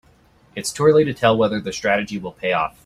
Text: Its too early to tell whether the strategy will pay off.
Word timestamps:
Its 0.55 0.73
too 0.73 0.83
early 0.83 1.05
to 1.05 1.13
tell 1.13 1.37
whether 1.37 1.61
the 1.61 1.71
strategy 1.71 2.17
will 2.17 2.31
pay 2.31 2.53
off. 2.53 2.79